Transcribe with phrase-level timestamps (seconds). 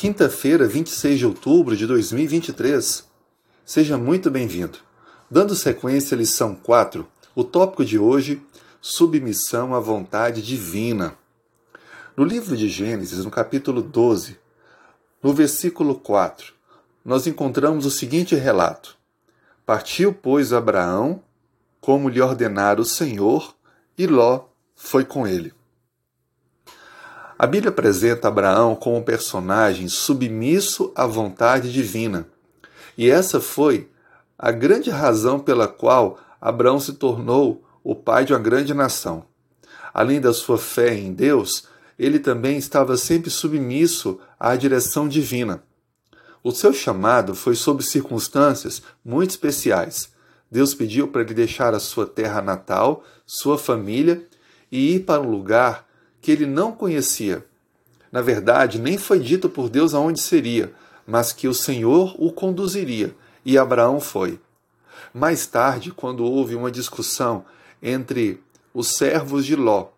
[0.00, 3.04] Quinta-feira, 26 de outubro de 2023.
[3.66, 4.78] Seja muito bem-vindo.
[5.28, 8.40] Dando sequência à lição 4, o tópico de hoje,
[8.80, 11.18] submissão à vontade divina.
[12.16, 14.38] No livro de Gênesis, no capítulo 12,
[15.20, 16.52] no versículo 4,
[17.04, 18.96] nós encontramos o seguinte relato:
[19.66, 21.20] Partiu, pois, Abraão,
[21.80, 23.52] como lhe ordenara o Senhor,
[23.98, 24.44] e Ló
[24.76, 25.57] foi com ele.
[27.38, 32.26] A Bíblia apresenta Abraão como um personagem submisso à vontade divina.
[32.96, 33.88] E essa foi
[34.36, 39.24] a grande razão pela qual Abraão se tornou o pai de uma grande nação.
[39.94, 45.62] Além da sua fé em Deus, ele também estava sempre submisso à direção divina.
[46.42, 50.10] O seu chamado foi sob circunstâncias muito especiais.
[50.50, 54.26] Deus pediu para ele deixar a sua terra natal, sua família
[54.72, 55.87] e ir para um lugar
[56.20, 57.44] que ele não conhecia.
[58.10, 60.72] Na verdade, nem foi dito por Deus aonde seria,
[61.06, 64.40] mas que o Senhor o conduziria, e Abraão foi.
[65.12, 67.44] Mais tarde, quando houve uma discussão
[67.82, 68.42] entre
[68.74, 69.88] os servos de Ló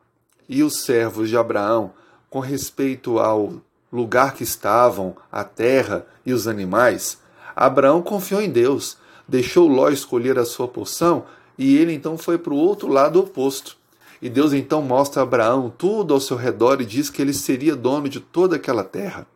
[0.48, 1.92] e os servos de Abraão
[2.28, 3.54] com respeito ao
[3.92, 7.18] lugar que estavam, a terra e os animais,
[7.56, 11.24] Abraão confiou em Deus, deixou Ló escolher a sua porção
[11.58, 13.76] e ele então foi para o outro lado oposto.
[14.22, 17.74] E Deus então mostra a Abraão tudo ao seu redor e diz que ele seria
[17.74, 19.26] dono de toda aquela terra.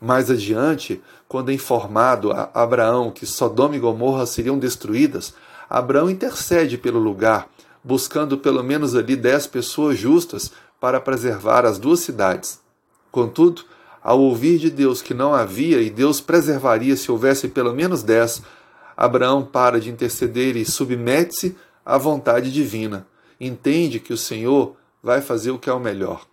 [0.00, 5.34] Mais adiante, quando é informado a Abraão que Sodoma e Gomorra seriam destruídas,
[5.68, 7.48] Abraão intercede pelo lugar,
[7.84, 12.60] buscando pelo menos ali dez pessoas justas para preservar as duas cidades.
[13.10, 13.62] Contudo,
[14.02, 18.40] ao ouvir de Deus que não havia e Deus preservaria se houvesse pelo menos dez,
[18.96, 23.06] Abraão para de interceder e submete-se à vontade divina
[23.40, 26.26] entende que o Senhor vai fazer o que é o melhor.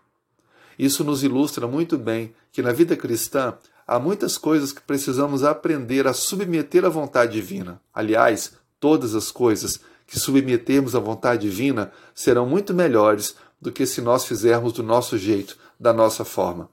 [0.78, 3.54] Isso nos ilustra muito bem que na vida cristã
[3.88, 7.82] há muitas coisas que precisamos aprender a submeter à vontade divina.
[7.94, 14.02] Aliás, todas as coisas que submetermos à vontade divina serão muito melhores do que se
[14.02, 16.70] nós fizermos do nosso jeito, da nossa forma.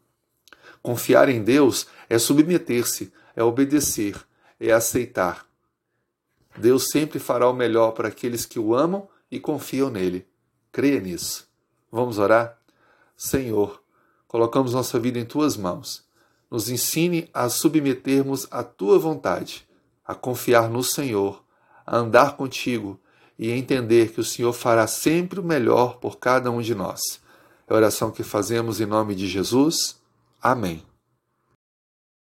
[0.82, 4.16] Confiar em Deus é submeter-se, é obedecer,
[4.58, 5.46] é aceitar.
[6.58, 10.26] Deus sempre fará o melhor para aqueles que o amam e confiam nele.
[10.70, 11.48] Creia nisso.
[11.90, 12.58] Vamos orar?
[13.16, 13.82] Senhor,
[14.28, 16.04] colocamos nossa vida em tuas mãos.
[16.50, 19.66] Nos ensine a submetermos à tua vontade,
[20.04, 21.42] a confiar no Senhor,
[21.86, 23.00] a andar contigo
[23.38, 27.00] e entender que o Senhor fará sempre o melhor por cada um de nós.
[27.66, 29.98] É a oração que fazemos em nome de Jesus.
[30.42, 30.91] Amém.